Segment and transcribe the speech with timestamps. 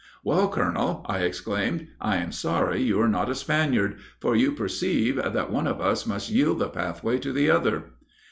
[0.23, 5.17] "'Well, colonel,' I exclaimed, 'I am sorry you are not a Spaniard; for, you perceive,
[5.17, 7.83] that one of us must yield the pathway to the other."